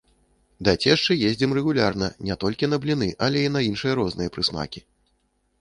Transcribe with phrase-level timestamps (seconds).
[0.67, 4.87] Да цешчы ездзім рэгулярна не толькі на бліны, але і на іншыя розныя прысмакі.